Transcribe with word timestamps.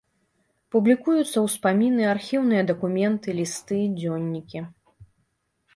Публікуюцца 0.75 1.43
ўспаміны, 1.47 2.03
архіўныя 2.15 2.63
дакументы, 2.73 3.27
лісты, 3.43 3.79
дзённікі. 4.01 4.59